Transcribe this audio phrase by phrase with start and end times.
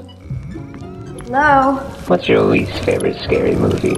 [0.00, 1.76] Hello?
[2.06, 3.96] What's your least favorite scary movie?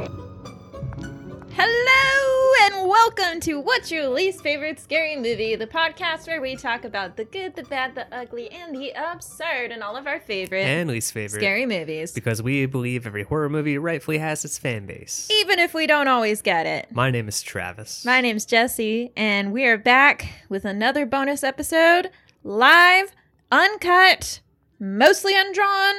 [1.54, 6.85] Hello and welcome to What's Your Least Favorite Scary Movie, the podcast where we talk
[6.85, 10.65] about the good, the bad, the ugly, and the absurd and all of our favorite
[10.65, 11.40] and least favorite.
[11.40, 12.12] scary movies.
[12.12, 15.29] Because we believe every horror movie rightfully has its fan base.
[15.40, 16.89] Even if we don't always get it.
[16.93, 18.05] My name is Travis.
[18.05, 22.11] My name's Jesse, and we are back with another bonus episode,
[22.45, 23.12] live,
[23.51, 24.41] uncut,
[24.83, 25.95] mostly undrawn.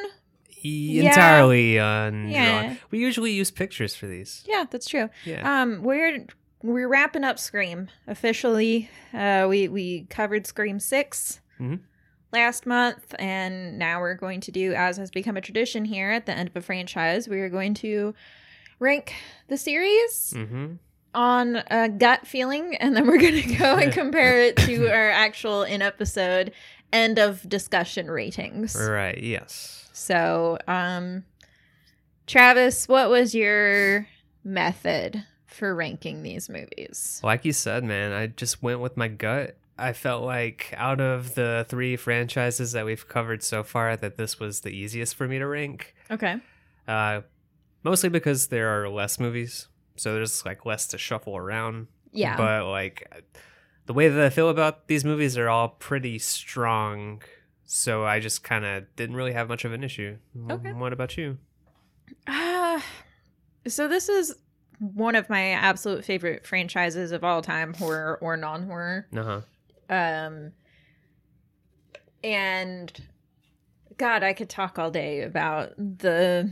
[0.63, 1.09] E- Yeah.
[1.09, 2.29] Entirely undrawn.
[2.31, 2.75] Yeah.
[2.91, 4.43] We usually use pictures for these.
[4.45, 5.09] Yeah, that's true.
[5.25, 5.61] Yeah.
[5.61, 6.25] Um, we're
[6.61, 8.89] we're wrapping up Scream officially.
[9.13, 11.79] Uh, we we covered Scream 6 Mhm.
[12.31, 16.25] last month, and now we're going to do, as has become a tradition here at
[16.25, 18.13] the end of a franchise, we are going to
[18.79, 19.13] rank
[19.49, 20.75] the series mm-hmm.
[21.13, 25.09] on a gut feeling, and then we're going to go and compare it to our
[25.09, 26.53] actual in episode
[26.93, 28.75] end of discussion ratings.
[28.79, 29.89] Right, yes.
[29.91, 31.25] So, um,
[32.27, 34.07] Travis, what was your
[34.43, 37.19] method for ranking these movies?
[37.23, 39.57] Like you said, man, I just went with my gut.
[39.77, 44.39] I felt like out of the three franchises that we've covered so far, that this
[44.39, 45.95] was the easiest for me to rank.
[46.11, 46.37] Okay.
[46.87, 47.21] Uh,
[47.83, 51.87] mostly because there are less movies, so there's like less to shuffle around.
[52.11, 52.37] Yeah.
[52.37, 53.25] But like
[53.85, 57.21] the way that I feel about these movies are all pretty strong.
[57.65, 60.17] So I just kind of didn't really have much of an issue.
[60.49, 60.73] Okay.
[60.73, 61.37] What about you?
[62.27, 62.79] Uh,
[63.67, 64.35] so this is
[64.79, 69.07] one of my absolute favorite franchises of all time, horror or non-horror.
[69.15, 69.41] Uh huh.
[69.89, 70.51] Um,
[72.23, 72.91] and
[73.97, 76.51] God, I could talk all day about the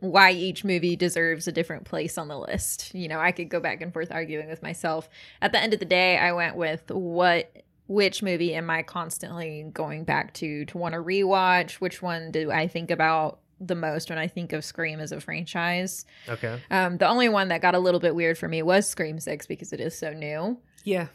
[0.00, 2.94] why each movie deserves a different place on the list.
[2.94, 5.08] You know, I could go back and forth arguing with myself.
[5.40, 7.52] At the end of the day, I went with what
[7.88, 11.74] which movie am I constantly going back to to want to rewatch?
[11.74, 15.20] Which one do I think about the most when I think of Scream as a
[15.20, 16.04] franchise?
[16.28, 16.60] Okay.
[16.70, 19.46] Um, the only one that got a little bit weird for me was Scream 6
[19.46, 20.58] because it is so new.
[20.84, 21.08] Yeah.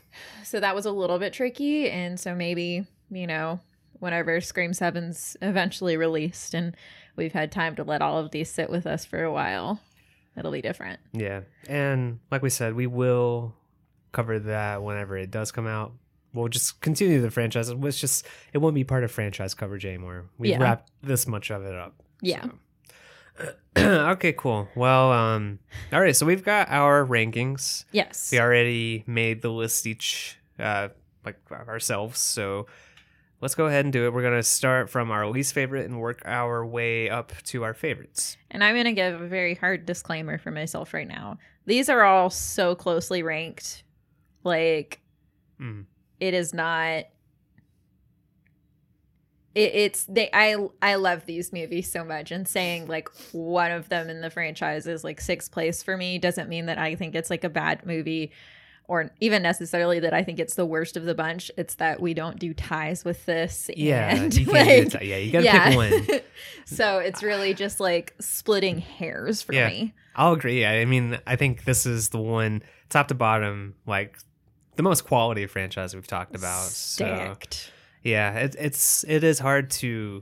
[0.43, 1.89] So that was a little bit tricky.
[1.89, 3.59] And so maybe, you know,
[3.99, 6.75] whenever Scream Seven's eventually released and
[7.15, 9.79] we've had time to let all of these sit with us for a while,
[10.37, 10.99] it'll be different.
[11.13, 11.41] Yeah.
[11.67, 13.53] And like we said, we will
[14.11, 15.93] cover that whenever it does come out.
[16.33, 17.69] We'll just continue the franchise.
[17.69, 20.25] It's just it won't be part of franchise coverage anymore.
[20.37, 20.61] We've Yeah.
[20.61, 22.01] wrapped this much of it up.
[22.21, 22.45] Yeah.
[23.37, 23.53] so.
[23.77, 24.67] okay, cool.
[24.75, 25.59] Well, um,
[25.91, 26.15] all right.
[26.15, 27.85] So we've got our rankings.
[27.91, 28.29] Yes.
[28.31, 30.89] We already made the list each, uh,
[31.25, 32.19] like ourselves.
[32.19, 32.67] So
[33.41, 34.13] let's go ahead and do it.
[34.13, 38.37] We're gonna start from our least favorite and work our way up to our favorites.
[38.49, 41.37] And I'm going to give a very hard disclaimer for myself right now.
[41.65, 43.83] These are all so closely ranked.
[44.43, 44.99] Like,
[45.59, 45.85] Mm.
[46.19, 47.05] it is not.
[49.53, 53.89] It, it's they I I love these movies so much and saying like one of
[53.89, 57.15] them in the franchise is like sixth place for me doesn't mean that I think
[57.15, 58.31] it's like a bad movie
[58.91, 61.49] or even necessarily that I think it's the worst of the bunch.
[61.57, 63.69] It's that we don't do ties with this.
[63.73, 65.75] Yeah, and, you like, yeah, you gotta pick
[66.09, 66.19] one.
[66.65, 69.69] so it's really just like splitting hairs for Yeah.
[69.69, 69.93] me.
[70.13, 70.65] I'll agree.
[70.65, 74.17] I mean, I think this is the one top to bottom, like
[74.75, 76.65] the most quality franchise we've talked about.
[76.65, 77.71] So Stacked.
[78.03, 80.21] yeah, it, it's it is hard to.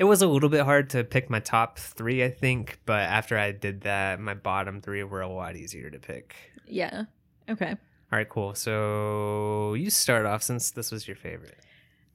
[0.00, 3.38] It was a little bit hard to pick my top three, I think, but after
[3.38, 6.34] I did that, my bottom three were a lot easier to pick.
[6.66, 7.04] Yeah.
[7.48, 7.76] Okay.
[8.12, 8.54] All right, cool.
[8.54, 11.58] So you start off since this was your favorite.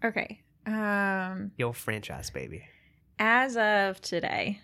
[0.03, 0.41] Okay.
[0.65, 2.65] Um Yo, franchise baby.
[3.19, 4.59] as of today,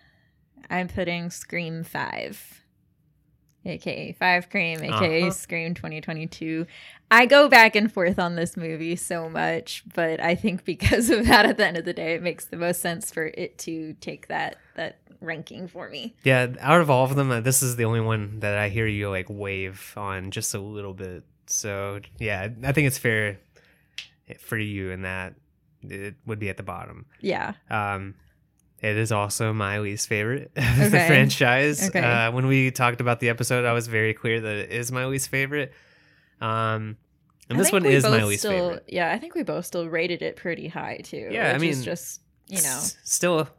[0.69, 2.62] I'm putting Scream 5.
[3.65, 5.31] Aka Five Cream, aka Uh-huh.
[5.31, 6.65] Scream 2022.
[7.11, 11.27] I go back and forth on this movie so much, but I think because of
[11.27, 13.93] that at the end of the day, it makes the most sense for it to
[14.01, 16.15] take that that ranking for me.
[16.23, 18.87] Yeah, out of all of them, uh, this is the only one that I hear
[18.87, 21.23] you like wave on just a little bit.
[21.47, 23.39] So yeah, I think it's fair
[24.39, 25.35] for you in that
[25.83, 27.05] it would be at the bottom.
[27.21, 27.53] Yeah.
[27.69, 28.15] Um,
[28.83, 31.87] it is also my least favorite of the franchise.
[31.89, 32.01] Okay.
[32.01, 35.05] Uh, when we talked about the episode, I was very clear that it is my
[35.05, 35.71] least favorite.
[36.41, 36.97] Um,
[37.49, 38.83] and I this one is my least still, favorite.
[38.89, 41.29] Yeah, I think we both still rated it pretty high too.
[41.31, 43.49] Yeah, I mean, just you know, S- still a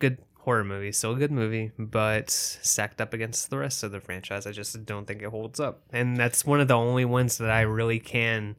[0.00, 4.00] good horror movie, still a good movie, but stacked up against the rest of the
[4.00, 5.80] franchise, I just don't think it holds up.
[5.90, 8.56] And that's one of the only ones that I really can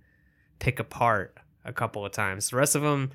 [0.58, 2.50] pick apart a couple of times.
[2.50, 3.12] The rest of them,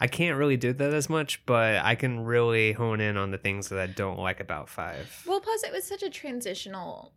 [0.00, 3.38] I can't really do that as much, but I can really hone in on the
[3.38, 5.22] things that I don't like about five.
[5.26, 7.12] Well, plus it was such a transitional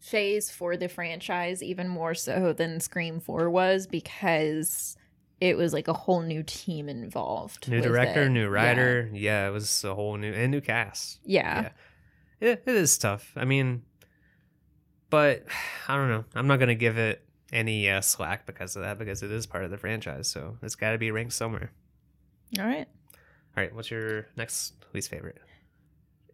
[0.00, 4.96] phase for the franchise, even more so than Scream 4 was, because
[5.40, 7.68] it was like a whole new team involved.
[7.68, 8.30] New director, it.
[8.30, 8.46] new Yeah.
[8.46, 9.10] writer.
[9.12, 9.46] Yeah.
[9.46, 11.20] it was a whole new and new cast.
[11.24, 11.70] Yeah.
[12.40, 12.48] Yeah.
[12.50, 13.32] It, it is tough.
[13.36, 13.82] I mean,
[15.10, 15.44] but
[15.88, 16.24] I don't know.
[16.34, 19.64] I'm not gonna give it any uh, slack because of that because it is part
[19.64, 20.28] of the franchise.
[20.28, 21.72] So it's got to be ranked somewhere.
[22.58, 22.86] All right.
[23.56, 23.74] All right.
[23.74, 25.38] What's your next least favorite?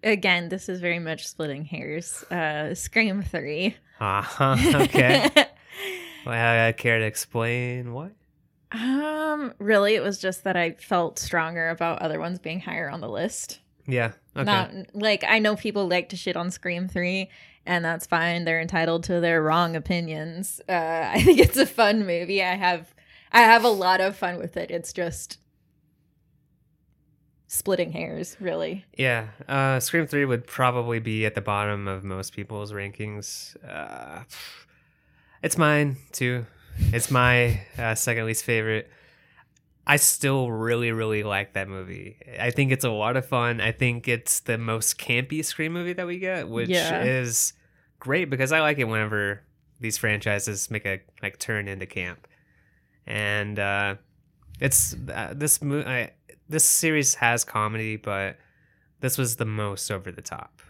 [0.02, 2.22] Again, this is very much splitting hairs.
[2.24, 3.76] Uh, Scream Three.
[4.00, 4.56] Uh-huh.
[4.82, 5.30] Okay.
[6.26, 8.10] well, uh, care to explain why?
[8.72, 13.00] um, really, it was just that I felt stronger about other ones being higher on
[13.00, 13.60] the list.
[13.86, 14.12] Yeah.
[14.36, 14.44] Okay.
[14.44, 17.28] Not like I know people like to shit on Scream 3
[17.66, 18.44] and that's fine.
[18.44, 20.60] They're entitled to their wrong opinions.
[20.68, 20.72] Uh
[21.14, 22.42] I think it's a fun movie.
[22.42, 22.94] I have
[23.30, 24.70] I have a lot of fun with it.
[24.70, 25.38] It's just
[27.46, 28.84] splitting hairs, really.
[28.96, 33.56] Yeah, uh, Scream Three would probably be at the bottom of most people's rankings.
[33.66, 34.24] Uh,
[35.42, 36.46] it's mine too.
[36.78, 38.90] It's my uh, second least favorite.
[39.86, 42.16] I still really, really like that movie.
[42.40, 43.60] I think it's a lot of fun.
[43.60, 47.04] I think it's the most campy Scream movie that we get, which Yeah.
[47.04, 47.52] is
[48.00, 49.42] great because I like it whenever
[49.80, 52.26] these franchises make a like turn into camp.
[53.06, 53.96] And uh,
[54.58, 56.12] it's uh, this mo- I,
[56.48, 58.38] this series has comedy, but
[59.00, 60.62] this was the most over the top.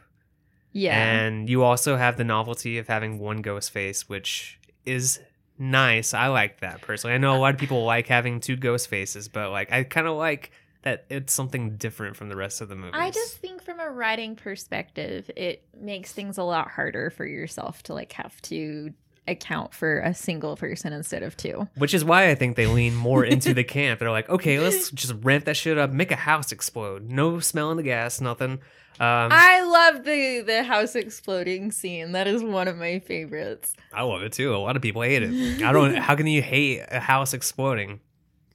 [0.73, 0.97] Yeah.
[0.97, 5.21] And you also have the novelty of having one ghost face, which is
[5.59, 6.15] nice.
[6.15, 7.15] I like that personally.
[7.15, 10.07] I know a lot of people like having two ghost faces, but like I kind
[10.07, 10.51] of like
[10.83, 12.95] that it's something different from the rest of the movies.
[12.95, 17.83] I just think from a writing perspective, it makes things a lot harder for yourself
[17.85, 18.93] to like have to
[19.27, 21.69] account for a single person instead of two.
[21.77, 24.01] Which is why I think they lean more into the camp.
[24.01, 27.09] They're like, okay, let's just ramp that shit up, make a house explode.
[27.09, 28.61] No smelling the gas, nothing.
[29.01, 32.13] Um, I love the the house exploding scene.
[32.13, 33.75] That is one of my favorites.
[33.93, 34.55] I love it too.
[34.55, 35.63] A lot of people hate it.
[35.65, 35.95] I don't.
[35.97, 37.99] How can you hate a house exploding?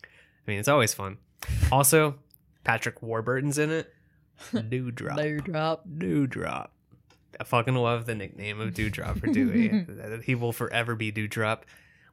[0.03, 0.07] I
[0.47, 1.17] mean, it's always fun.
[1.73, 2.15] Also,
[2.63, 3.93] Patrick Warburton's in it.
[4.69, 5.19] Dewdrop.
[5.43, 5.83] drop.
[5.97, 6.73] Dewdrop.
[7.39, 9.85] I fucking love the nickname of Dewdrop for Dewey.
[10.23, 11.65] he will forever be Dewdrop.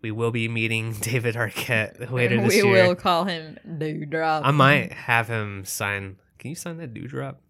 [0.02, 2.86] We will be meeting David Arquette later this we year.
[2.88, 4.44] will call him Dewdrop.
[4.44, 6.16] I might have him sign.
[6.38, 7.40] Can you sign that Dewdrop?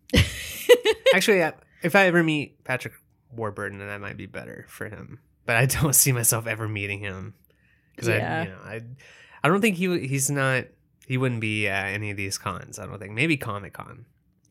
[1.14, 2.94] Actually, I- if I ever meet Patrick
[3.32, 5.18] Warburton, then that might be better for him.
[5.44, 7.34] But I don't see myself ever meeting him
[7.94, 8.40] because Yeah.
[8.40, 8.80] I, you know, I,
[9.44, 10.64] I don't think he he's not.
[11.06, 12.78] He wouldn't be at any of these cons.
[12.80, 13.12] I don't think.
[13.12, 14.06] Maybe Comic Con.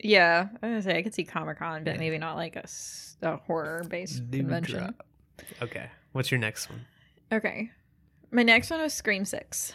[0.06, 2.00] Yeah, I was gonna say I could see Comic Con, but Yeah.
[2.00, 4.96] maybe not like a horror based convention.
[5.62, 5.90] Okay.
[6.12, 6.86] What's your next one?
[7.32, 7.72] Okay,
[8.32, 9.74] my next one was Scream Six.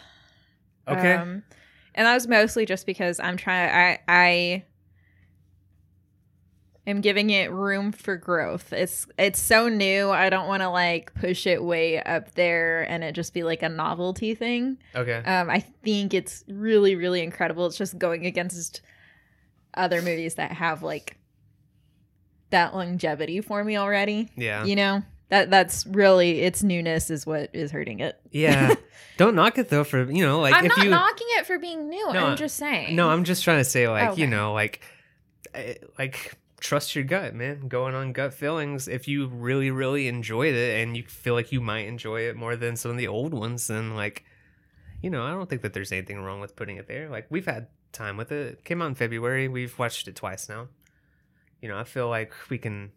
[0.87, 1.13] Okay.
[1.13, 1.43] Um,
[1.93, 3.69] and that was mostly just because I'm trying.
[3.69, 4.63] I I
[6.87, 8.73] am giving it room for growth.
[8.73, 10.09] It's it's so new.
[10.09, 13.61] I don't want to like push it way up there and it just be like
[13.61, 14.77] a novelty thing.
[14.95, 15.17] okay.
[15.17, 17.65] Um, I think it's really really incredible.
[17.67, 18.81] It's just going against
[19.73, 21.17] other movies that have like
[22.49, 24.29] that longevity for me already.
[24.35, 24.65] yeah.
[24.65, 28.19] You know that that's really its newness is what is hurting it.
[28.31, 28.75] Yeah.
[29.17, 31.57] don't knock it though for you know like I'm if not you knocking it for
[31.57, 32.13] being new.
[32.13, 32.95] No, I'm just saying.
[32.95, 34.81] No, I'm just trying to say, like, you know, like,
[35.53, 37.69] eh, like trust your gut, man.
[37.69, 38.89] Going on gut feelings.
[38.89, 42.57] If you really, really enjoyed it, and you feel like you might enjoy it more
[42.57, 44.25] than some of the old ones, then like,
[45.01, 47.09] you know, I don't think that there's anything wrong with putting it there.
[47.09, 48.53] Like, we've had time with it.
[48.53, 49.47] it came out in February.
[49.47, 50.67] We've watched it twice now.
[51.61, 52.91] You know, I feel like we can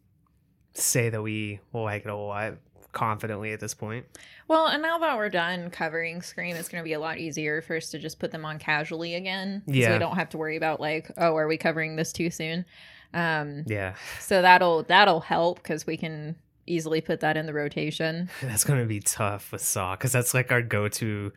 [0.75, 2.55] say that we will like it a lot
[2.93, 4.07] confidently at this point.
[4.49, 7.61] Well, and now that we're done covering Scream, it's going to be a lot easier
[7.61, 9.63] for us to just put them on casually again.
[9.67, 9.93] Yeah.
[9.93, 12.65] we don't have to worry about like, oh, are we covering this too soon?
[13.13, 16.35] Um, Yeah, so that'll that'll help because we can
[16.67, 18.29] easily put that in the rotation.
[18.43, 21.33] that's gonna be tough with Saw because that's like our go-to.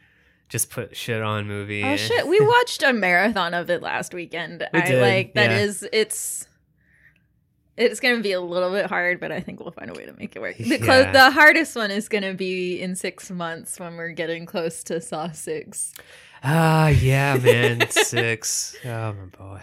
[0.49, 1.83] Just put shit on movie.
[1.83, 4.65] Oh shit, we watched a marathon of it last weekend.
[4.73, 5.57] We I did, like that yeah.
[5.59, 6.47] is it's.
[7.75, 10.13] It's gonna be a little bit hard, but I think we'll find a way to
[10.13, 10.57] make it work.
[10.57, 11.11] The, Yeah.
[11.11, 15.31] the hardest one is gonna be in six months when we're getting close to Saw
[15.31, 15.93] Six.
[16.43, 17.87] Ah, yeah, man.
[17.89, 18.75] Six.
[18.83, 19.61] Oh my boy.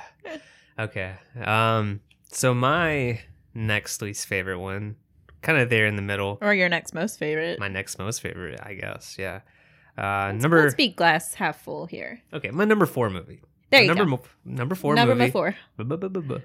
[0.78, 1.14] Okay.
[1.44, 2.00] Um.
[2.30, 3.20] So my
[3.52, 4.94] next least favorite one,
[5.42, 6.38] kind of there in the middle.
[6.40, 7.58] Or your next most favorite.
[7.58, 9.16] My next most favorite, I guess.
[9.18, 9.40] Yeah.
[9.96, 10.62] Uh, Let's- number.
[10.62, 12.20] Let's be glass half full here.
[12.32, 13.40] Okay, my number four movie.
[13.70, 14.10] There My you number go.
[14.10, 15.26] Mo- number four Number movie.
[15.28, 15.56] before.
[15.76, 16.40] Bu-bu-bu-bu-bu.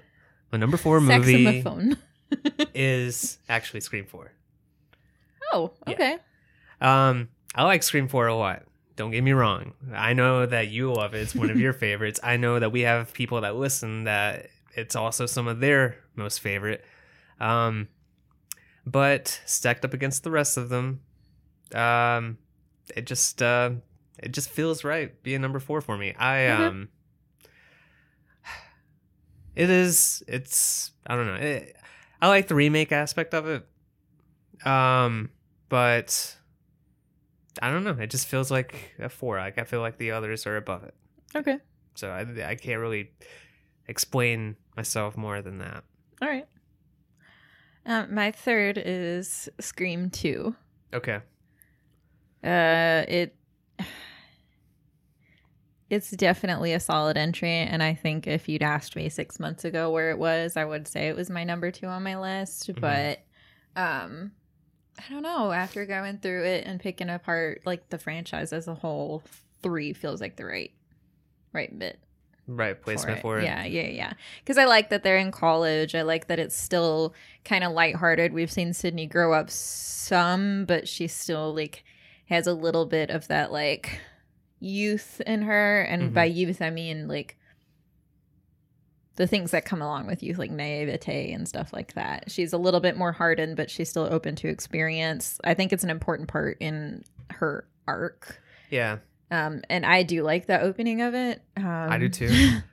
[0.52, 1.96] My number four movie Saxophone.
[2.74, 4.32] is actually Scream Four.
[5.52, 5.92] Oh, Yeah.
[5.94, 6.16] okay.
[6.80, 8.62] Um, I like Scream 4 a lot.
[8.96, 9.74] Don't get me wrong.
[9.92, 11.18] I know that you love it.
[11.22, 12.20] It's one of your favorites.
[12.22, 16.40] I know that we have people that listen that it's also some of their most
[16.40, 16.84] favorite.
[17.40, 17.88] Um,
[18.86, 21.00] but stacked up against the rest of them,
[21.74, 22.38] um,
[22.96, 23.70] it just uh,
[24.18, 26.14] it just feels right being number four for me.
[26.18, 26.60] I Mhm.
[26.68, 26.88] um,
[29.54, 30.22] it is.
[30.28, 31.34] It's I don't know.
[31.34, 31.76] It,
[32.22, 33.66] I like the remake aspect of it,
[34.66, 35.30] um,
[35.68, 36.36] but
[37.62, 37.96] I don't know.
[37.98, 39.38] It just feels like a four.
[39.38, 40.94] Like I feel like the others are above it.
[41.34, 41.58] Okay.
[41.94, 43.10] So I I can't really
[43.88, 45.84] explain myself more than that.
[46.22, 46.46] All right.
[47.86, 50.54] Um, my third is Scream 2.
[50.92, 51.20] Okay.
[52.42, 53.36] Uh, it
[55.90, 59.90] it's definitely a solid entry, and I think if you'd asked me six months ago
[59.90, 62.72] where it was, I would say it was my number two on my list.
[62.72, 62.80] Mhm.
[62.80, 63.20] But
[63.74, 64.32] um,
[64.98, 65.50] I don't know.
[65.50, 69.22] After going through it and picking apart like the franchise as a whole,
[69.62, 70.72] three feels like the right
[71.52, 71.98] right bit
[72.46, 73.44] Right placement for it.
[73.44, 74.12] Yeah, yeah, yeah.
[74.40, 75.94] Because I like that they're in college.
[75.94, 78.32] I like that it's still kind of lighthearted.
[78.32, 81.84] We've seen Sidney grow up some, but she's still like
[82.30, 84.00] has a little bit of that like
[84.60, 85.82] youth in her.
[85.82, 86.14] And Mhm.
[86.14, 87.36] by youth, I mean like
[89.16, 92.30] the things that come along with youth, like naivete and stuff like that.
[92.30, 95.38] She's a little bit more hardened, but she's still open to experience.
[95.44, 98.40] I think it's an important part in her arc.
[98.70, 98.98] Yeah.
[99.30, 101.42] Um, and I do like the opening of it.
[101.56, 102.28] Um, I do too.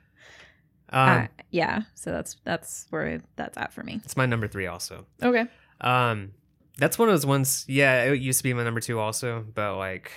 [0.90, 4.00] Um, uh, yeah, so that's that's where that's at for me.
[4.06, 5.04] it's my number three also.
[5.22, 5.44] Okay.
[5.82, 6.32] Um,
[6.78, 7.64] that's one of those ones.
[7.68, 10.12] Yeah, it used to be my number two also, but like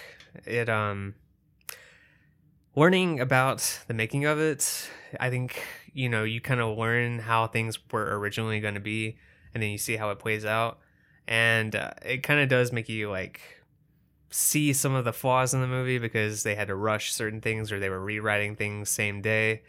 [0.45, 0.69] it.
[0.69, 1.15] Um,
[2.75, 4.89] learning about the making of it,
[5.19, 5.61] I think
[5.93, 9.17] you know you kind of learn how things were originally going to be,
[9.53, 10.79] and then you see how it plays out,
[11.27, 13.41] and uh, it kind of does make you like
[14.29, 17.71] see some of the flaws in the movie because they had to rush certain things
[17.71, 19.61] or they were rewriting things same day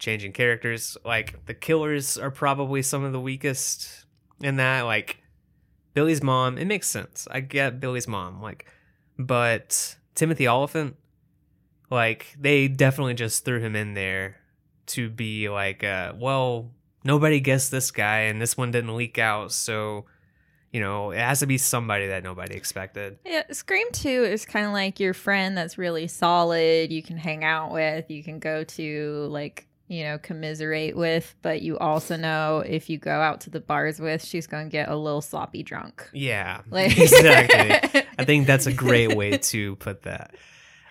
[0.00, 4.04] changing characters like the killers are probably some of the weakest
[4.40, 5.22] in that like
[5.94, 7.26] billy's mom it makes sense.
[7.30, 8.66] I get billy's mom like
[9.18, 10.96] but timothy Olyphant
[11.90, 14.36] like they definitely just threw him in there
[14.86, 16.70] to be like uh well
[17.04, 20.04] nobody guessed this guy and this one didn't leak out so
[20.72, 23.16] you know it has to be somebody that nobody expected.
[23.24, 27.44] Yeah, Scream 2 is kind of like your friend that's really solid, you can hang
[27.44, 32.60] out with, you can go to like, you know, commiserate with, but you also know
[32.66, 35.62] if you go out to the bars with, she's going to get a little sloppy
[35.62, 36.08] drunk.
[36.12, 40.34] yeah Like exactly I think that's a great way to put that.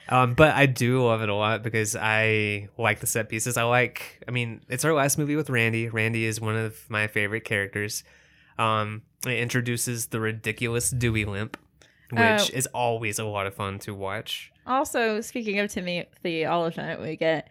[0.09, 3.55] Um, but I do love it a lot because I like the set pieces.
[3.55, 5.87] I like, I mean, it's our last movie with Randy.
[5.87, 8.03] Randy is one of my favorite characters.
[8.59, 11.57] Um, it introduces the ridiculous Dewey Limp,
[12.11, 12.47] which Oh.
[12.53, 14.51] is always a lot of fun to watch.
[14.67, 17.49] Also, speaking of Timmy Timothy Olyphant, we get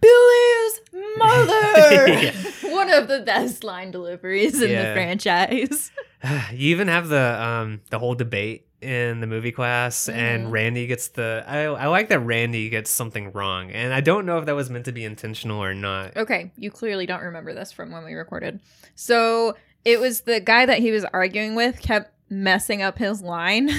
[0.00, 0.80] Billy's
[1.16, 2.08] mother.
[2.26, 2.32] Yeah.
[2.72, 5.90] One of the best line deliveries in the franchise.
[6.52, 10.50] you even have the um the whole debate in the movie class and Mhm.
[10.52, 14.38] Randy gets the I, I like that Randy gets something wrong and I don't know
[14.38, 16.16] if that was meant to be intentional or not.
[16.16, 18.60] Okay, you clearly don't remember this from when we recorded.
[18.94, 23.70] So it was the guy that he was arguing with kept messing up his line.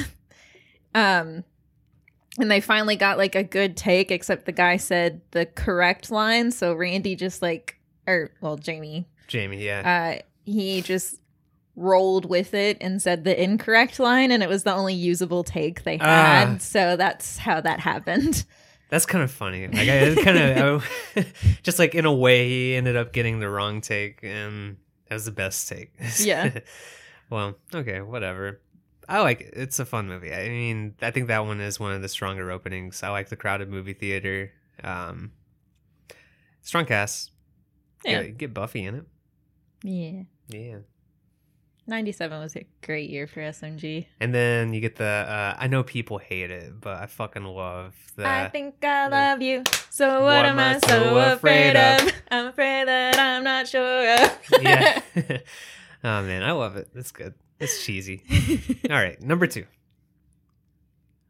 [0.95, 1.43] um
[2.37, 6.51] and they finally got like a good take, except the guy said the correct line.
[6.51, 10.17] So Randy just like or well, Jamie, Jamie, yeah.
[10.19, 11.19] uh, he just
[11.75, 15.83] rolled with it and said the incorrect line, and it was the only usable take
[15.83, 16.55] they had.
[16.55, 16.57] Ah.
[16.59, 18.45] So that's how that happened.
[18.89, 19.67] That's kind of funny.
[19.67, 20.89] Like I kind of
[21.63, 24.77] just like in a way he ended up getting the wrong take and
[25.07, 25.93] that was the best take.
[26.19, 26.59] Yeah.
[27.29, 28.61] well, okay, whatever.
[29.07, 29.53] I like it.
[29.55, 30.33] It's a fun movie.
[30.33, 33.03] I mean, I think that one is one of the stronger openings.
[33.03, 34.51] I like the crowded movie theater.
[34.83, 35.31] Um
[36.61, 37.31] strong cast.
[38.05, 38.23] Yeah.
[38.23, 39.05] Get, get Buffy in it.
[39.83, 40.23] Yeah.
[40.49, 40.77] Yeah.
[41.89, 44.07] 97 was a great year for SMG.
[44.19, 47.95] And then you get the uh I know people hate it, but I fucking love
[48.15, 49.63] the I think I love you.
[49.89, 52.11] So what, am I so afraid of?
[52.29, 54.39] I'm afraid that I'm not sure of.
[54.61, 55.01] Yeah.
[56.03, 56.89] oh man, I love it.
[56.93, 57.33] It's good.
[57.59, 58.23] It's cheesy.
[58.89, 59.65] All right, number two.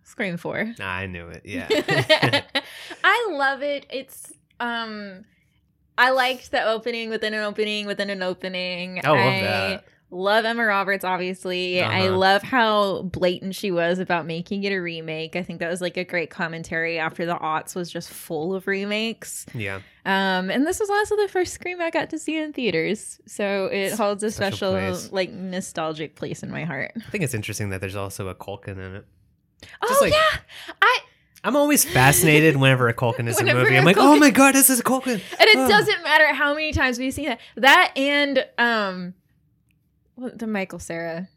[0.03, 0.75] Scream 4.
[0.79, 1.41] I knew it.
[1.45, 1.67] Yeah.
[3.03, 3.85] I love it.
[3.89, 5.25] It's um
[5.97, 9.01] I liked the opening within an opening within an opening.
[9.03, 9.85] I love I that.
[10.09, 11.81] Love Emma Roberts obviously.
[11.81, 12.17] I Uh-huh.
[12.17, 15.35] love how blatant she was about making it a remake.
[15.35, 18.67] I think that was like a great commentary after the aughts was just full of
[18.67, 19.45] remakes.
[19.53, 19.81] yeah.
[20.05, 23.19] Um and this was also the first Scream I got to see in theaters.
[23.27, 26.93] So it holds a special special, like nostalgic place in my heart.
[26.95, 29.05] I think it's interesting that there's also a Culkin in it.
[29.81, 30.39] oh Just like- yeah.
[30.81, 30.99] I
[31.43, 33.77] I'm always fascinated whenever a Culkin is in a movie.
[33.77, 35.13] I'm like, oh my god, this is a Culkin.
[35.13, 35.67] And it Oh.
[35.67, 37.39] doesn't matter how many times we see that.
[37.57, 39.13] That and um
[40.17, 41.29] the Michael Cera.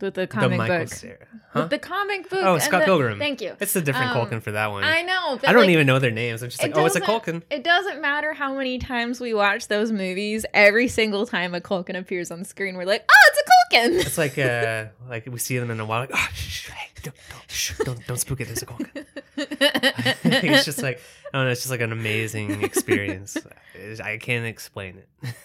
[0.00, 0.88] with the comic Michael book.
[0.88, 1.26] Cera.
[1.52, 1.60] Huh?
[1.60, 2.40] With the comic book.
[2.42, 3.18] Oh, Scott the- Pilgrim.
[3.18, 3.54] Thank you.
[3.60, 4.82] It's a different Um, Culkin for that one.
[4.82, 5.38] I know.
[5.46, 6.42] I don't like, even know their names.
[6.42, 7.42] I'm just like, oh, it's a Culkin.
[7.50, 10.44] It doesn't matter how many times we watch those movies.
[10.54, 13.44] Every single time a Culkin appears on screen, we're like, "Oh, it's a
[13.76, 16.88] Culkin." It's like uh, like we see them in a while, like, oh, shh, hey,
[17.02, 18.46] don't, don't, shh, don't, don't spook it.
[18.46, 19.06] There's a Culkin.
[19.36, 21.00] it's just like,
[21.32, 21.52] I don't know.
[21.52, 23.36] It's just like an amazing experience.
[24.02, 25.02] I can't explain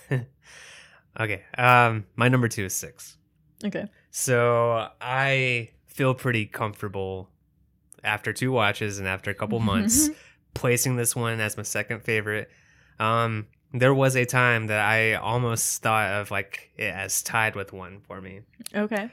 [0.10, 0.28] it.
[1.20, 3.18] Okay, um, my number two is six.
[3.66, 3.86] okay.
[4.12, 7.30] So I feel pretty comfortable
[8.04, 10.10] after two watches and after a couple months
[10.54, 12.50] placing this one as my second favorite.
[13.00, 17.74] Um, there was a time that I almost thought of like it as tied with
[17.74, 18.42] one for me.
[18.74, 19.10] Okay.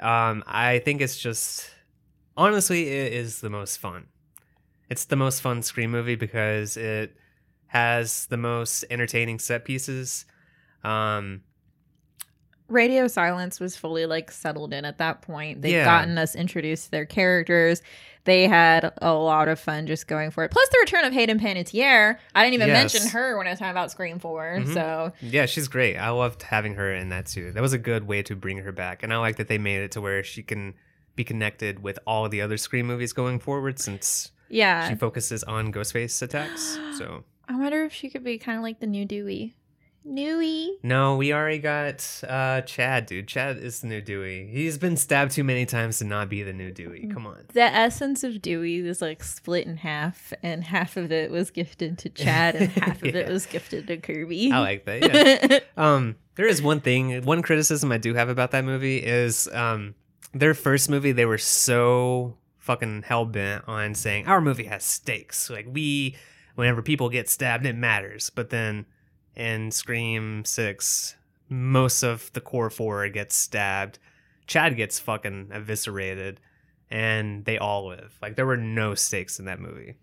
[0.00, 1.70] Um, I think it's just
[2.36, 4.06] honestly it is the most fun.
[4.88, 7.16] It's the most fun Scream movie because it
[7.66, 10.24] has the most entertaining set pieces.
[10.82, 11.42] Um,
[12.68, 15.62] Radio Silence was fully like settled in at that point.
[15.62, 15.84] They've Yeah.
[15.84, 17.82] gotten us introduced to their characters.
[18.24, 20.50] They had a lot of fun just going for it.
[20.50, 22.18] Plus the return of Hayden Panettiere.
[22.34, 22.92] I didn't even Yes.
[22.94, 24.58] mention her when I was talking about Scream 4.
[24.60, 24.74] Mhm.
[24.74, 25.96] So Yeah, she's great.
[25.96, 27.52] I loved having her in that too.
[27.52, 29.02] That was a good way to bring her back.
[29.02, 30.74] And I like that they made it to where she can
[31.16, 34.88] be connected with all the other Scream movies going forward since yeah.
[34.90, 36.78] she focuses on Ghostface attacks.
[36.98, 39.54] So, I wonder if she could be kind of like the new Dewey.
[40.04, 40.78] Newy.
[40.82, 43.28] no, we already got uh, Chad, dude.
[43.28, 44.48] Chad is the new Dewey.
[44.50, 47.08] He's been stabbed too many times to not be the new Dewey.
[47.12, 47.44] Come on.
[47.52, 51.98] The essence of Dewey was like split in half, and half of it was gifted
[51.98, 54.50] to Chad, and half of it was gifted to Kirby.
[54.50, 55.02] I like that.
[55.02, 55.58] Yeah.
[55.76, 59.94] Um, there is one thing, one criticism I do have about that movie is um,
[60.32, 61.12] their first movie.
[61.12, 65.48] They were so fucking hell bent on saying our movie has stakes.
[65.50, 66.16] Like we,
[66.56, 68.30] whenever people get stabbed, it matters.
[68.30, 68.86] But then
[69.38, 71.16] in Scream Six,
[71.48, 73.98] most of the core four gets stabbed.
[74.46, 76.40] Chad gets fucking eviscerated,
[76.90, 78.18] and they all live.
[78.20, 79.94] Like there were no stakes in that movie.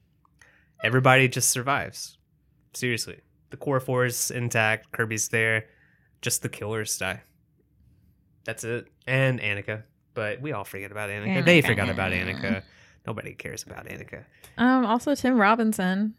[0.84, 2.18] Everybody just survives.
[2.74, 3.22] Seriously
[3.56, 4.92] the core four is intact.
[4.92, 5.66] Kirby's there.
[6.22, 7.22] Just the killers die.
[8.44, 8.88] That's it.
[9.08, 9.84] And Anika.
[10.14, 11.44] But we all forget about Anika.
[11.46, 12.64] They forgot about Anika.
[13.08, 14.24] Nobody cares about Anika.
[14.58, 16.16] um, also Tim Robinson.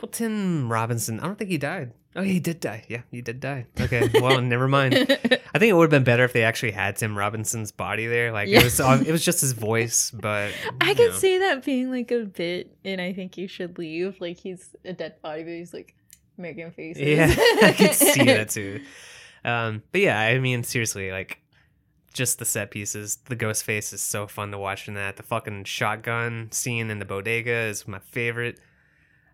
[0.00, 1.92] Well, Tim Robinson, I don't think he died.
[2.16, 2.84] Oh, he did die.
[2.88, 3.66] Yeah, he did die.
[3.78, 4.94] Okay, well, never mind.
[4.94, 8.32] I think it would have been better if they actually had Tim Robinson's body there.
[8.32, 8.60] Like Yeah.
[8.60, 10.10] it was, it was just his voice.
[10.10, 11.16] But I could know.
[11.16, 14.20] see that being like a bit, and I think you should leave.
[14.20, 15.94] Like he's a dead body, but he's like
[16.38, 17.02] making faces.
[17.02, 18.80] Yeah, I could see that too.
[19.44, 21.38] Um, but yeah, I mean, seriously, like
[22.14, 23.16] just the set pieces.
[23.26, 25.16] The ghost face is so fun to watch in that.
[25.16, 28.58] The fucking shotgun scene in the bodega is my favorite.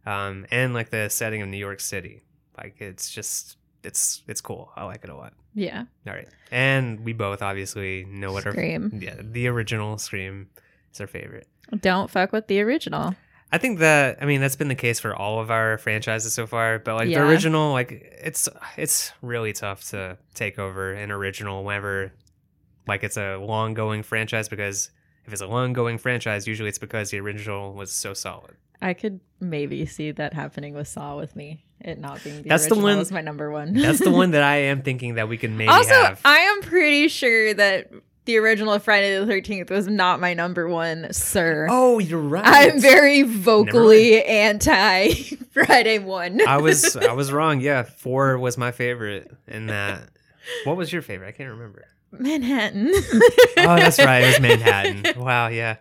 [0.04, 2.22] Um, and like the setting of New York City,
[2.58, 4.70] like it's just it's it's cool.
[4.76, 5.32] I like it a lot.
[5.54, 5.84] Yeah.
[6.06, 8.90] All right, and we both obviously know what Scream.
[8.94, 10.48] our yeah the original Scream
[10.92, 11.46] is our favorite.
[11.80, 13.14] Don't fuck with the original.
[13.50, 16.46] I think that I mean that's been the case for all of our franchises so
[16.46, 17.20] far, but like Yeah.
[17.20, 17.90] the original, like
[18.22, 22.12] it's it's really tough to take over an original whenever
[22.88, 24.90] like it's a long going franchise because
[25.26, 28.56] if it's a long going franchise, usually it's because the original was so solid.
[28.82, 31.64] I could maybe see that happening with Saw with me.
[31.80, 33.74] It not being the That's the original one- was my number one.
[33.74, 36.20] That's the one that I am thinking that we can maybe also, have.
[36.24, 37.90] I am pretty sure that
[38.24, 41.66] the original Friday the Thirteenth was not my number one, sir.
[41.70, 42.44] oh, you're right.
[42.46, 45.12] I'm very vocally anti
[45.52, 46.40] Friday one.
[46.46, 47.60] I was I was wrong.
[47.60, 50.08] Yeah, four was my favorite in that.
[50.64, 51.28] What was your favorite?
[51.28, 51.84] I can't remember.
[52.12, 52.90] Manhattan.
[52.94, 54.22] Oh, that's right.
[54.22, 55.20] It was Manhattan.
[55.20, 55.76] Wow, yeah.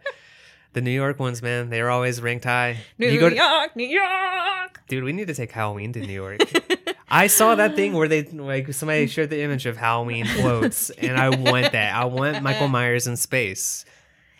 [0.74, 2.78] The New York ones, man, they were always ranked high.
[2.98, 4.82] New You go to- York, New York.
[4.88, 6.40] Dude, we need to take Halloween to New York.
[7.10, 11.18] I saw that thing where they like somebody shared the image of Halloween floats, and
[11.18, 11.94] I want that.
[11.94, 13.84] I want Michael Myers in space.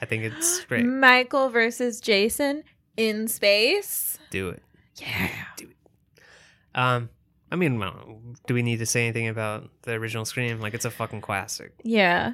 [0.02, 0.86] I think it's great.
[0.86, 2.64] Michael versus Jason
[2.96, 4.18] in space.
[4.30, 4.64] Do it.
[4.96, 5.30] Yeah.
[5.58, 6.22] Do it.
[6.74, 7.10] Um,
[7.52, 7.84] I mean,
[8.48, 10.62] do we need to say anything about the original Scream?
[10.62, 11.74] Like, it's a fucking classic.
[11.84, 12.34] Yeah.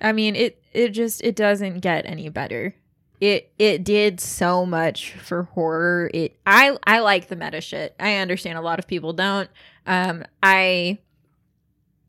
[0.00, 2.74] I mean it it just it doesn't get any better.
[3.20, 6.10] It it did so much for horror.
[6.12, 7.94] It I I like the meta shit.
[7.98, 9.48] I understand a lot of people don't.
[9.86, 10.98] Um I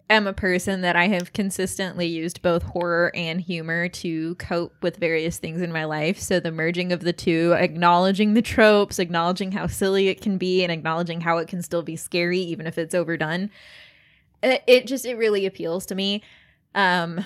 [0.10, 4.98] am a person that I have consistently used both horror and humor to cope with
[4.98, 6.20] various things in my life.
[6.20, 10.64] So the merging of the two, acknowledging the tropes, acknowledging how silly it can be
[10.64, 13.50] and acknowledging how it can still be scary even if it's overdone.
[14.44, 16.24] It, it just it really appeals to me.
[16.74, 17.26] Um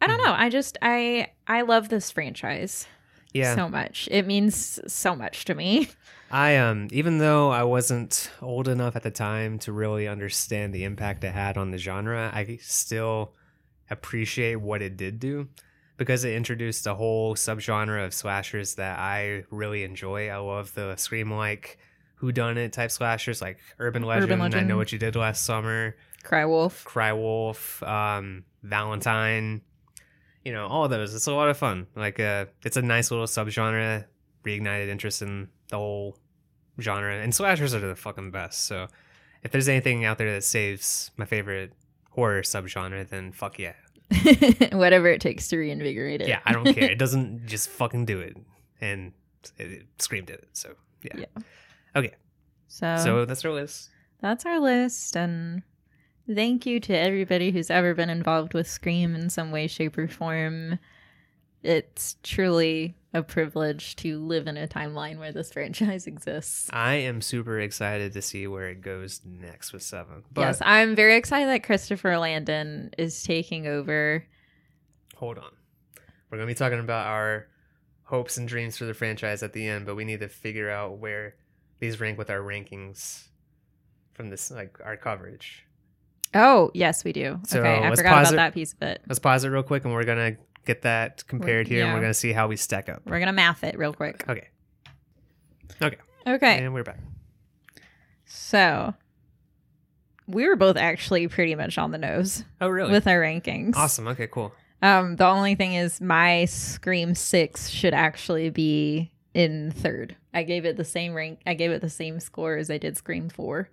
[0.00, 0.32] I don't know.
[0.36, 2.86] I just I I love this franchise
[3.32, 3.54] Yeah.
[3.54, 4.08] so much.
[4.10, 5.88] It means so much to me.
[6.30, 10.84] I um even though I wasn't old enough at the time to really understand the
[10.84, 13.32] impact it had on the genre, I still
[13.90, 15.48] appreciate what it did do
[15.96, 20.28] because it introduced a whole subgenre of slashers that I really enjoy.
[20.28, 21.78] I love the scream like
[22.22, 24.68] whodunit type slashers like Urban Legend, I Legend.
[24.68, 26.84] Know What You Did Last Summer, Cry Wolf.
[26.84, 29.62] Cry Wolf, um, Valentine,
[30.48, 31.14] you know, all those.
[31.14, 31.86] It's a lot of fun.
[31.94, 34.06] Like uh it's a nice little subgenre,
[34.44, 36.16] reignited interest in the whole
[36.80, 37.14] genre.
[37.22, 38.64] And slashers are the fucking best.
[38.64, 38.86] So
[39.42, 41.74] if there's anything out there that saves my favorite
[42.12, 43.74] horror subgenre, then fuck yeah.
[44.72, 46.28] Whatever it takes to reinvigorate it.
[46.28, 46.90] Yeah, I don't care.
[46.90, 48.34] It doesn't just fucking do it.
[48.80, 49.12] And
[49.58, 50.48] it, it screamed at it.
[50.54, 51.18] So yeah.
[51.18, 51.42] Yeah.
[51.94, 52.14] Okay.
[52.68, 53.90] So, so that's our list.
[54.22, 55.62] that's our list and
[56.32, 60.08] thank you to everybody who's ever been involved with Scream in some way, shape, or
[60.08, 60.78] form.
[61.62, 66.68] It's truly a privilege to live in a timeline where this franchise exists.
[66.72, 70.22] I am super excited to see where it goes next with seven.
[70.32, 74.24] But yes, I'm very excited that Christopher Landon is taking over.
[75.16, 75.50] hold on.
[76.30, 77.48] We're gonna be talking about our
[78.04, 80.98] hopes and dreams for the franchise at the end, but we need to figure out
[80.98, 81.34] where
[81.80, 83.28] these rank with our rankings
[84.12, 85.64] from this like our coverage.
[86.34, 87.38] Oh, yes, we do.
[87.46, 88.36] So, okay, I forgot about it.
[88.36, 89.02] that piece of it.
[89.06, 90.36] Let's pause it real quick and we're gonna
[90.66, 93.02] get that compared here and we're gonna see how we stack up.
[93.06, 94.24] We're gonna math it real quick.
[94.28, 94.48] Okay.
[95.80, 95.96] Okay.
[96.26, 96.98] Okay, And we're back.
[98.26, 98.92] so
[100.26, 102.90] we were both actually pretty much on the nose Oh really?
[102.92, 103.76] with our rankings.
[103.76, 104.06] awesome.
[104.08, 104.52] Okay, cool.
[104.82, 110.16] Um, the only thing is my Scream Six should actually be in third.
[110.34, 111.40] I gave it the same rank.
[111.46, 113.70] I gave it the same score as I did Scream Four.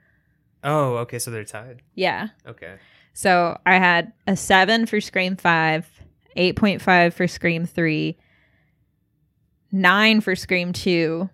[0.65, 1.81] Oh, okay, so they're tied.
[1.93, 2.29] Yeah.
[2.45, 2.75] Okay.
[3.13, 5.87] So I had a seven for Scream Five,
[6.35, 8.17] eight point five for Scream Three,
[9.71, 11.29] nine for Scream Two,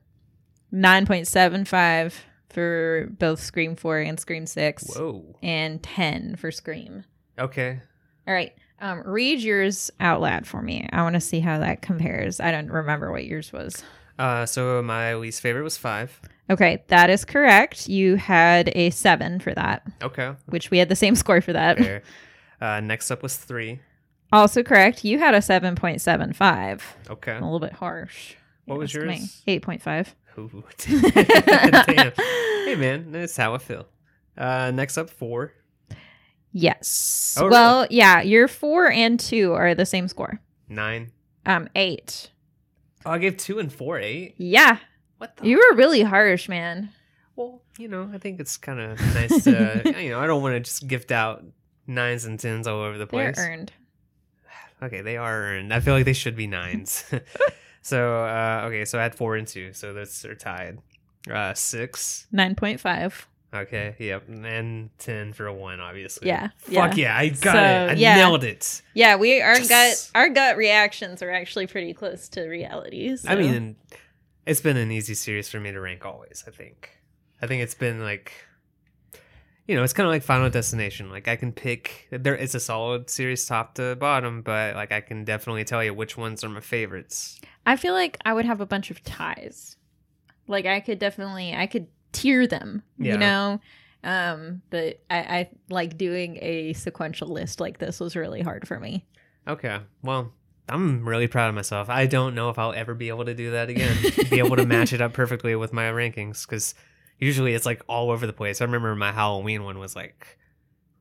[0.72, 5.24] nine point seven five for both Scream Four and Scream Six, Whoa.
[5.42, 7.06] and ten for Scream.
[7.40, 7.80] Okay.
[8.28, 8.54] All right.
[8.80, 10.88] Um, read yours out loud for me.
[10.92, 12.40] I want to see how that compares.
[12.40, 13.84] I don't remember what yours was.
[14.20, 16.20] Uh so my least favorite was five.
[16.52, 17.88] Okay, that is correct.
[17.90, 20.34] You had a seven for that, Okay.
[20.48, 21.78] which we had the same score for that.
[21.80, 22.04] Fair.
[22.62, 23.80] uh next up was three.
[24.34, 25.04] Also correct.
[25.04, 26.82] You had a 7.75.
[27.10, 27.32] Okay.
[27.32, 28.36] A little bit harsh.
[28.66, 29.18] What was Ask me.
[29.18, 29.62] yours?
[29.62, 30.14] 8.5.
[30.38, 30.64] Ooh,
[31.86, 32.12] damn.
[32.66, 33.88] Hey man, that's how I feel.
[34.38, 35.54] Uh, next up, four.
[36.54, 37.38] Yes.
[37.40, 40.40] Oh, well, yeah, your four and two are the same score.
[40.70, 41.12] Nine.
[41.46, 42.30] Um, eight.
[43.06, 44.36] Oh, I gave two and four eight.
[44.38, 44.78] Yeah,
[45.22, 45.48] What the?
[45.48, 46.90] you were really harsh, man.
[47.36, 50.56] well, you know, I think it's kind of nice to, you know, I don't want
[50.56, 51.44] to just gift out
[51.86, 53.36] nines and tens all over the place.
[53.36, 53.72] They're earned.
[54.84, 55.72] Okay, they are earned.
[55.72, 57.06] I feel like they should be nines.
[57.84, 60.80] so, uh, okay, so I had four and two, so those are tied.
[61.32, 62.26] Uh, six.
[62.34, 63.26] 9.5.
[63.54, 66.30] Okay, yep, and ten for a one, obviously.
[66.30, 66.50] Yeah.
[66.58, 67.90] Fuck yeah, I got So, it.
[67.90, 68.16] I yeah.
[68.16, 68.82] nailed it.
[68.96, 69.68] Yeah, we our Yes.
[69.70, 73.16] gut our gut reactions are actually pretty close to reality.
[73.28, 73.76] I mean,
[74.46, 76.44] it's been an easy series for me to rank always.
[76.48, 76.90] I think.
[77.42, 78.32] I think it's been like,
[79.68, 81.10] you know, it's kind of like Final Destination.
[81.10, 82.08] Like I can pick.
[82.12, 85.94] There, it's a solid series, top to bottom, but like I can definitely tell you
[85.94, 87.40] which ones are my favorites.
[87.66, 89.76] I feel like I would have a bunch of ties.
[90.48, 93.14] Like I could definitely I could tier them, Yeah.
[93.14, 93.62] you know.
[94.04, 98.80] Um, but I, I like doing a sequential list like this was really hard for
[98.80, 99.06] me.
[99.48, 100.34] Okay, well.
[100.72, 101.90] I'm really proud of myself.
[101.90, 103.96] I don't know if I'll ever be able to do that again.
[104.30, 106.74] be able to match it up perfectly with my rankings because
[107.20, 108.62] usually it's like all over the place.
[108.62, 110.38] I remember my Halloween one was like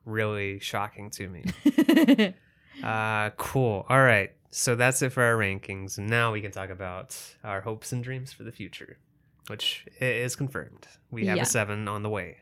[0.04, 2.34] really shocking to me.
[2.82, 3.84] Uh, cool.
[3.90, 4.30] All right.
[4.50, 5.98] So that's it for our rankings.
[5.98, 8.96] Now we can talk about our hopes and dreams for the future,
[9.48, 10.86] which is confirmed.
[11.10, 11.42] We have Yeah.
[11.42, 12.38] a seven on the way.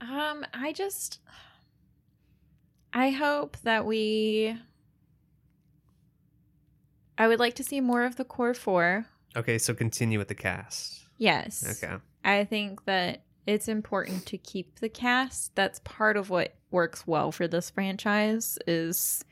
[0.00, 1.20] um, I just
[2.92, 4.56] I hope that we
[7.20, 9.04] I would like to see more of the core four.
[9.36, 9.58] Okay.
[9.58, 11.04] So continue with the cast.
[11.18, 11.82] Yes.
[11.84, 11.96] Okay.
[12.24, 15.54] I think that it's important to keep the cast.
[15.54, 19.22] That's part of what works well for this franchise is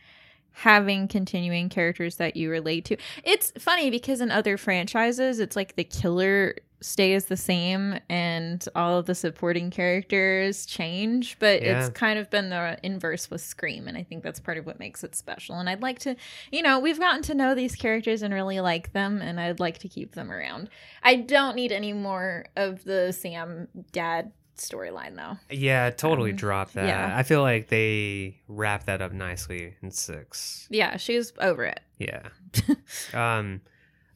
[0.50, 2.98] having continuing characters that you relate to.
[3.24, 8.98] It's funny because in other franchises it's like the killer stays the same and all
[8.98, 11.80] of the supporting characters change, but Yeah.
[11.80, 14.78] it's kind of been the inverse with Scream and I think that's part of what
[14.78, 15.56] makes it special.
[15.56, 16.14] And I'd like to,
[16.52, 19.78] you know, we've gotten to know these characters and really like them and I'd like
[19.78, 20.70] to keep them around.
[21.02, 25.36] I don't need any more of the Sam dad storyline though.
[25.50, 25.90] Yeah.
[25.90, 26.86] Totally Um, drop that.
[26.86, 27.12] yeah.
[27.16, 30.66] I feel like they wrapped that up nicely in six.
[30.70, 31.80] Yeah, she's over it.
[31.98, 32.28] Yeah.
[33.14, 33.60] um,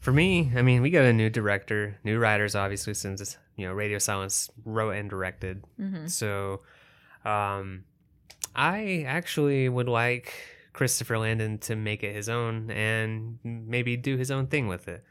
[0.03, 3.73] for me, I mean, we got a new director, new writers, obviously, since you know,
[3.73, 5.65] Radio Silence wrote and directed.
[5.79, 6.61] hmm So,
[7.25, 7.85] um,
[8.55, 10.35] I actually would like
[10.73, 15.05] Christopher Landon to make it his own and maybe do his own thing with it.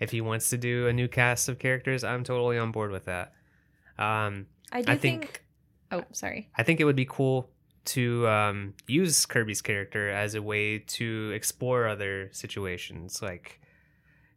[0.00, 3.04] If he wants to do a new cast of characters, I'm totally on board with
[3.04, 3.32] that.
[3.98, 5.44] Um, I do I think, think-
[5.92, 6.50] Oh, sorry.
[6.56, 7.50] I think it would be cool
[7.84, 13.20] to um, use Kirby's character as a way to explore other situations.
[13.22, 13.60] Like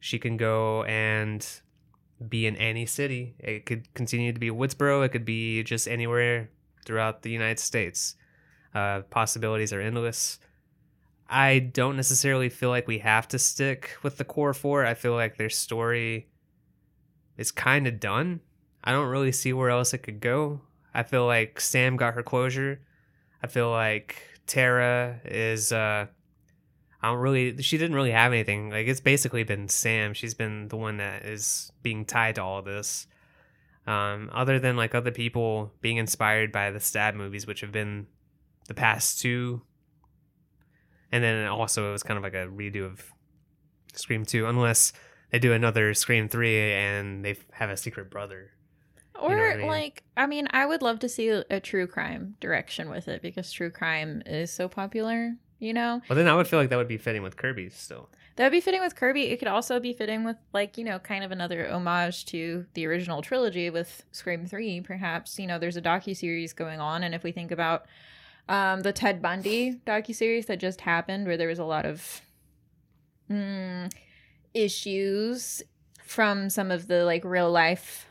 [0.06, 1.44] she can go and
[2.30, 3.34] be in any city.
[3.40, 5.04] It could continue to be Woodsboro.
[5.04, 6.52] It could be just anywhere
[6.86, 8.16] throughout the United States.
[8.76, 10.38] Uh, possibilities are endless.
[11.28, 14.86] I don't necessarily feel like we have to stick with the core four.
[14.86, 16.28] I feel like their story
[17.36, 18.42] is kind of done.
[18.84, 20.62] I don't really see where else it could go.
[20.94, 22.80] I feel like Sam got her closure.
[23.42, 26.06] I feel like Tara is uh
[27.06, 28.72] I don't really she didn't really have anything.
[28.72, 30.16] Like it's basically been Sam.
[30.16, 33.06] She's been the one that is being tied to all this.
[33.86, 38.08] Um other than like other people being inspired by the stab movies which have been
[38.68, 39.62] the past two.
[41.12, 43.14] And then also it was kind of like a redo of
[43.94, 44.92] Scream 2 unless
[45.30, 48.50] they do another Scream 3 and they have a secret brother.
[49.14, 49.68] Or what I mean?
[49.68, 53.52] like, I mean, I would love to see a true crime direction with it because
[53.52, 55.36] true crime is so popular.
[55.66, 58.10] You know, Well, then I would feel like that would be fitting with Kirby still.
[58.36, 59.24] that would be fitting with Kirby.
[59.32, 62.86] It could also be fitting with like you know, kind of another homage to the
[62.86, 64.82] original trilogy with Scream Three.
[64.82, 67.86] Perhaps you know, there's a docu series going on, and if we think about
[68.48, 72.22] um, the Ted Bundy docu series that just happened, where there was a lot of
[73.32, 73.92] mm,
[74.54, 75.64] issues
[76.04, 78.08] from some of the like real life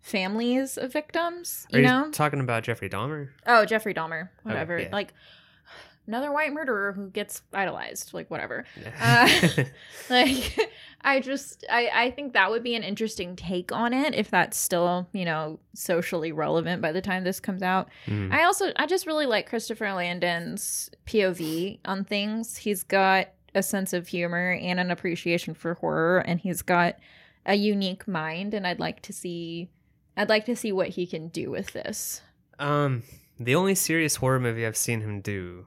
[0.00, 1.66] families of victims.
[1.70, 3.30] You know, talking about Jeffrey Dahmer?
[3.46, 4.78] Oh, Jeffrey Dahmer, whatever.
[4.78, 4.88] yeah.
[4.92, 5.14] Like
[6.06, 8.64] another white murderer who gets idolized, like whatever.
[9.00, 9.28] Uh,
[10.10, 10.70] Like
[11.02, 14.56] I just I I think that would be an interesting take on it if that's
[14.56, 17.88] still, you know, socially relevant by the time this comes out.
[18.06, 18.32] Mm.
[18.32, 22.56] I also I just really like Christopher Landon's POV on things.
[22.56, 26.96] He's got a sense of humor and an appreciation for horror and he's got
[27.44, 29.68] a unique mind and I'd like to see
[30.16, 32.22] I'd like to see what he can do with this.
[32.58, 33.02] Um,
[33.40, 35.66] the only serious horror movie I've seen him do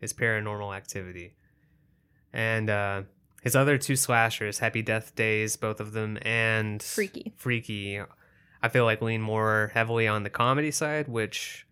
[0.00, 1.34] is Paranormal Activity,
[2.32, 3.02] and uh,
[3.42, 7.32] his other two slashers, Happy Death Days, both of them, and Freaky.
[7.36, 8.00] Freaky,
[8.62, 11.66] I feel like lean more heavily on the comedy side, which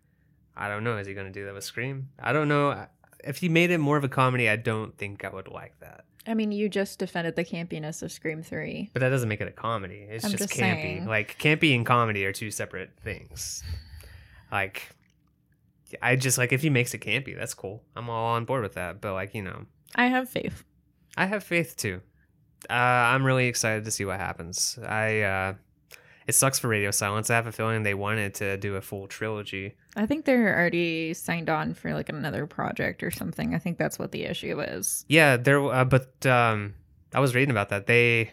[0.57, 0.97] I don't know.
[0.97, 2.09] Is he going to do that with Scream?
[2.19, 2.87] I don't know.
[3.25, 6.05] If he made it more of a comedy, I don't think I would like that.
[6.27, 8.91] I mean, you just defended the campiness of Scream 3.
[8.93, 10.07] But that doesn't make it a comedy.
[10.09, 10.83] It's I'm just, just campy.
[10.83, 11.07] saying.
[11.07, 13.63] Like campy and comedy are two separate things.
[14.53, 14.91] Like
[16.03, 17.83] I just like if he makes it campy, that's cool.
[17.97, 19.01] I'm all on board with that.
[19.01, 20.65] But like, you know, I have faith.
[21.17, 22.01] I have faith too.
[22.69, 24.79] Uh, I'm really excited to see what happens.
[24.85, 25.55] I uh
[26.27, 27.31] it sucks for Radio Silence.
[27.31, 29.77] I have a feeling they wanted to do a full trilogy.
[29.97, 33.55] I think they're already signed on for like another project or something.
[33.55, 35.07] I think that's what the issue is.
[35.09, 36.75] Yeah, there uh, but um
[37.15, 37.87] I was reading about that.
[37.87, 38.33] They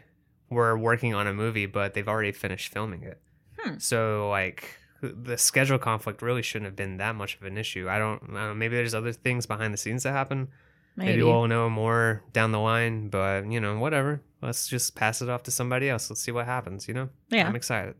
[0.49, 3.21] were working on a movie, but they've already finished filming it.
[3.57, 3.77] Hmm.
[3.77, 4.77] So like
[5.09, 7.87] the schedule conflict really shouldn't have been that much of an issue.
[7.89, 8.53] I don't, know.
[8.53, 10.49] Maybe there's other things behind the scenes that happen.
[10.95, 11.11] Maybe.
[11.11, 11.23] Maybe.
[11.23, 13.09] we'll know more down the line.
[13.09, 14.21] But you know, whatever.
[14.41, 16.09] Let's just pass it off to somebody else.
[16.09, 16.87] Let's see what happens.
[16.87, 17.09] You know.
[17.29, 17.47] yeah.
[17.47, 17.95] I'm excited.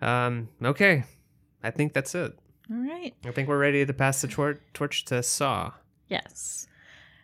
[0.00, 0.48] Um.
[0.62, 1.04] Okay.
[1.62, 2.36] I think that's it.
[2.70, 3.14] All right.
[3.24, 5.72] I think we're ready to pass the tor- torch to Saw.
[6.08, 6.66] Yes.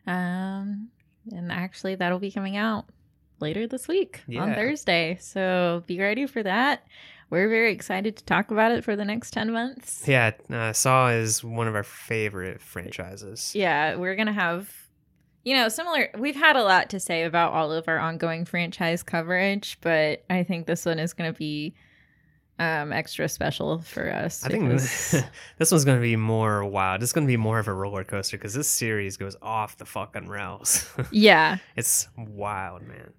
[0.06, 0.88] Um,
[1.32, 2.86] and actually, that'll be coming out
[3.40, 5.18] later this week on Thursday.
[5.20, 6.84] So be ready for that.
[7.30, 10.04] We're very excited to talk about it for the next 10 months.
[10.06, 10.32] Yeah.
[10.50, 13.52] Uh, Saw is one of our favorite franchises.
[13.54, 14.72] Yeah, we're going to have,
[15.44, 16.08] you know, similar.
[16.16, 20.42] We've had a lot to say about all of our ongoing franchise coverage, but I
[20.42, 21.74] think this one is going to be
[22.60, 24.44] um extra special for us.
[24.44, 25.22] I think because-
[25.58, 27.02] this one's going to be more wild.
[27.04, 29.84] It's going to be more of a roller coaster because this series goes off the
[29.84, 30.90] fucking rails.
[31.12, 33.12] yeah, it's wild, man.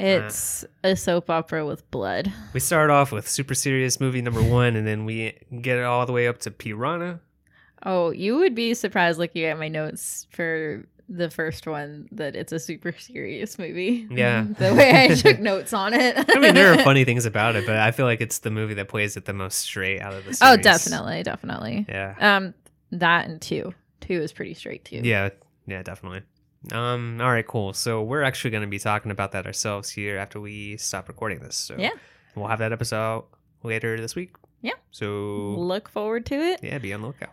[0.00, 2.32] It's a soap opera with blood.
[2.52, 6.06] We start off with super serious movie number one, and then we get it all
[6.06, 7.20] the way up to Piranha.
[7.84, 12.52] Oh, you would be surprised looking at my notes for the first one that it's
[12.52, 14.06] a super serious movie.
[14.10, 14.46] Yeah.
[14.58, 16.16] The way I took notes on it.
[16.16, 18.74] I mean, there are funny things about it, but I feel like it's the movie
[18.74, 20.58] that plays it the most straight out of the series.
[20.58, 21.86] Oh, definitely, definitely.
[21.88, 22.14] Yeah.
[22.20, 22.54] Um,
[22.92, 23.74] that and two.
[24.00, 25.00] Two is pretty straight too.
[25.02, 25.30] Yeah.
[25.66, 26.22] Yeah, definitely.
[26.72, 27.18] Um.
[27.20, 27.46] All right.
[27.46, 27.72] Cool.
[27.72, 31.40] So we're actually going to be talking about that ourselves here after we stop recording
[31.40, 31.56] this.
[31.56, 31.90] So Yeah.
[32.34, 33.24] we'll have that episode
[33.62, 34.32] later this week.
[34.60, 34.74] Yeah.
[34.90, 35.06] So
[35.58, 36.60] Look forward to it.
[36.62, 37.32] yeah, be on the lookout.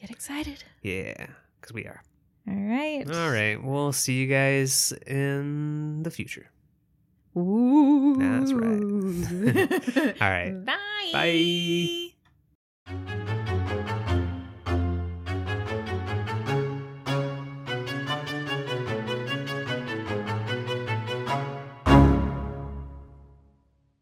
[0.00, 0.64] Get excited.
[0.82, 1.26] Yeah,
[1.60, 2.02] because we are.
[2.48, 3.04] All right.
[3.08, 3.62] All right.
[3.62, 6.50] We'll see you guys in the future.
[7.36, 8.16] Ooh.
[8.18, 10.16] That's right.
[10.20, 10.64] All right.
[11.12, 12.12] Bye.
[12.86, 13.24] Bye.